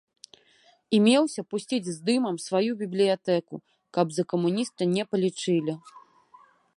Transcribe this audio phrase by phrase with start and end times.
[0.97, 3.55] І меўся пусціць з дымам сваю бібліятэку,
[3.99, 5.73] каб за камуніста не палічылі.